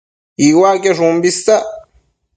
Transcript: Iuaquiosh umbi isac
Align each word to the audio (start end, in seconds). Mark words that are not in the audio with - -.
Iuaquiosh 0.47 1.01
umbi 1.07 1.27
isac 1.31 1.65